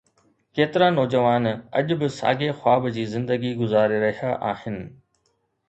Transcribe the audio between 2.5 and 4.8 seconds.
خواب جي زندگي گذاري رهيا آهن؟